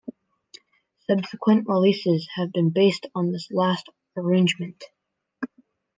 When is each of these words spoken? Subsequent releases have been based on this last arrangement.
Subsequent 1.07 1.67
releases 1.67 2.27
have 2.33 2.51
been 2.51 2.71
based 2.71 3.05
on 3.13 3.31
this 3.31 3.51
last 3.51 3.87
arrangement. 4.17 4.83